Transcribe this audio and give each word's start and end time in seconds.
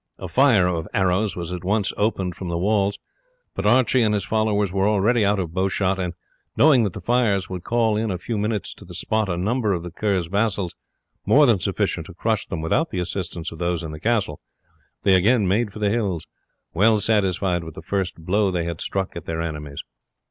A 0.17 0.27
fire 0.27 0.65
of 0.65 0.87
arrows 0.95 1.35
was 1.35 1.51
at 1.51 1.63
once 1.63 1.93
opened 1.95 2.33
from 2.35 2.49
the 2.49 2.57
walls, 2.57 2.97
but 3.53 3.67
Archie 3.67 4.01
and 4.01 4.15
his 4.15 4.25
followers 4.25 4.73
were 4.73 4.87
already 4.87 5.23
out 5.23 5.37
of 5.37 5.53
bowshot; 5.53 5.99
and 5.99 6.15
knowing 6.57 6.83
that 6.85 6.93
the 6.93 6.99
fires 7.01 7.51
would 7.51 7.63
call 7.63 7.95
in 7.97 8.09
a 8.09 8.17
few 8.17 8.35
minutes 8.39 8.73
to 8.73 8.83
the 8.83 8.95
spot 8.95 9.29
a 9.29 9.37
number 9.37 9.73
of 9.73 9.83
the 9.83 9.91
Kerr's 9.91 10.25
vassals 10.25 10.73
more 11.23 11.45
than 11.45 11.59
sufficient 11.59 12.07
to 12.07 12.15
crush 12.15 12.47
them 12.47 12.61
without 12.61 12.89
the 12.89 12.97
assistance 12.97 13.51
of 13.51 13.59
those 13.59 13.83
in 13.83 13.91
the 13.91 13.99
castle, 13.99 14.39
they 15.03 15.13
again 15.13 15.47
made 15.47 15.71
for 15.71 15.77
the 15.77 15.91
hills, 15.91 16.25
well 16.73 16.99
satisfied 16.99 17.63
with 17.63 17.75
the 17.75 17.83
first 17.83 18.15
blow 18.25 18.49
they 18.49 18.63
had 18.65 18.81
struck 18.81 19.15
at 19.15 19.25
their 19.25 19.39
enemies. 19.43 19.83